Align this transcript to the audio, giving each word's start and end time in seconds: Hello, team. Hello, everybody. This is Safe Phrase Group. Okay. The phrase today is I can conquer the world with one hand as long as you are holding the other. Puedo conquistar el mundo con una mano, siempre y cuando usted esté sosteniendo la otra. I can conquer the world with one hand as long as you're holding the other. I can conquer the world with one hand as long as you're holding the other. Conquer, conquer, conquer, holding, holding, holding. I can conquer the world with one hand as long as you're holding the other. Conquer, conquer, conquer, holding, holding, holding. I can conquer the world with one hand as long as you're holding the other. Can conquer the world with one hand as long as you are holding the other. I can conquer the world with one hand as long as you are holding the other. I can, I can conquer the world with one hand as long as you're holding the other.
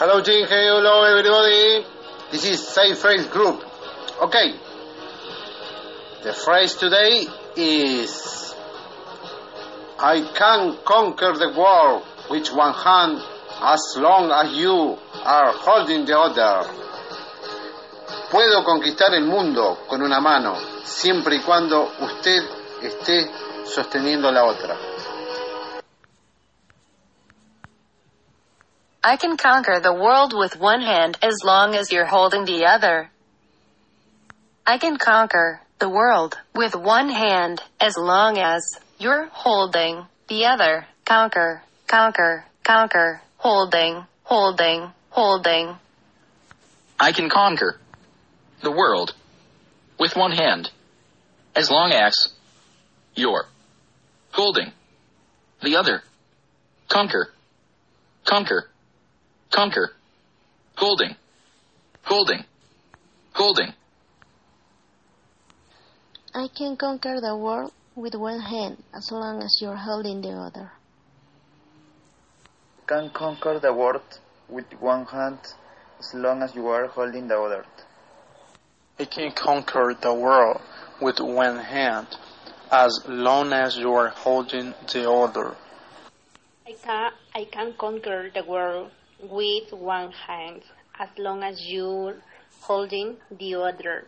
Hello, 0.00 0.22
team. 0.22 0.46
Hello, 0.48 1.04
everybody. 1.04 1.84
This 2.32 2.46
is 2.46 2.66
Safe 2.66 2.96
Phrase 2.96 3.26
Group. 3.26 3.62
Okay. 4.22 4.54
The 6.22 6.32
phrase 6.32 6.74
today 6.76 7.26
is 7.54 8.54
I 9.98 10.22
can 10.34 10.78
conquer 10.86 11.34
the 11.36 11.52
world 11.52 12.04
with 12.30 12.48
one 12.48 12.72
hand 12.72 13.20
as 13.60 13.94
long 13.98 14.32
as 14.32 14.56
you 14.56 14.96
are 15.22 15.52
holding 15.52 16.06
the 16.06 16.18
other. 16.18 16.64
Puedo 18.30 18.64
conquistar 18.64 19.12
el 19.12 19.26
mundo 19.26 19.80
con 19.86 20.00
una 20.00 20.18
mano, 20.18 20.56
siempre 20.82 21.36
y 21.36 21.40
cuando 21.42 21.92
usted 22.00 22.40
esté 22.80 23.30
sosteniendo 23.66 24.32
la 24.32 24.46
otra. 24.46 24.78
I 29.02 29.16
can 29.16 29.38
conquer 29.38 29.80
the 29.80 29.94
world 29.94 30.34
with 30.36 30.60
one 30.60 30.82
hand 30.82 31.16
as 31.22 31.36
long 31.42 31.74
as 31.74 31.90
you're 31.90 32.04
holding 32.04 32.44
the 32.44 32.66
other. 32.66 33.08
I 34.66 34.76
can 34.76 34.98
conquer 34.98 35.62
the 35.78 35.88
world 35.88 36.36
with 36.54 36.76
one 36.76 37.08
hand 37.08 37.62
as 37.80 37.96
long 37.96 38.36
as 38.36 38.62
you're 38.98 39.26
holding 39.32 40.04
the 40.28 40.44
other. 40.44 40.86
Conquer, 41.06 41.62
conquer, 41.86 42.44
conquer, 42.62 43.22
holding, 43.38 44.04
holding, 44.24 44.90
holding. 45.08 45.76
I 46.98 47.12
can 47.12 47.30
conquer 47.30 47.80
the 48.62 48.70
world 48.70 49.14
with 49.98 50.14
one 50.14 50.32
hand 50.32 50.70
as 51.56 51.70
long 51.70 51.92
as 51.92 52.34
you're 53.14 53.46
holding 54.32 54.72
the 55.62 55.76
other. 55.76 56.02
Conquer, 56.88 57.32
conquer, 58.26 58.68
conquer, 59.60 59.92
holding, 60.76 61.14
holding, 62.04 62.42
holding. 63.34 63.74
I 66.34 66.48
can 66.48 66.78
conquer 66.78 67.20
the 67.20 67.36
world 67.36 67.70
with 67.94 68.14
one 68.14 68.40
hand 68.40 68.82
as 68.94 69.12
long 69.12 69.42
as 69.42 69.58
you're 69.60 69.82
holding 69.88 70.22
the 70.22 70.30
other. 70.30 70.72
Can 72.86 73.10
conquer 73.10 73.58
the 73.58 73.74
world 73.74 74.18
with 74.48 74.64
one 74.80 75.04
hand 75.04 75.40
as 75.98 76.14
long 76.14 76.42
as 76.42 76.54
you 76.54 76.66
are 76.68 76.86
holding 76.86 77.28
the 77.28 77.38
other. 77.38 77.66
I 78.98 79.04
can 79.04 79.30
conquer 79.32 79.94
the 80.00 80.14
world 80.14 80.62
with 81.02 81.20
one 81.20 81.58
hand 81.58 82.08
as 82.72 82.92
long 83.06 83.52
as 83.52 83.76
you 83.76 83.92
are 83.92 84.08
holding 84.08 84.72
the 84.90 85.10
other. 85.10 85.54
I 86.66 86.72
can, 86.82 87.12
I 87.34 87.44
can 87.44 87.74
conquer 87.74 88.30
the 88.34 88.44
world 88.44 88.90
with 89.22 89.72
one 89.72 90.12
hand 90.12 90.62
as 90.98 91.08
long 91.18 91.42
as 91.42 91.60
you're 91.66 92.16
holding 92.60 93.16
the 93.38 93.54
other. 93.54 94.06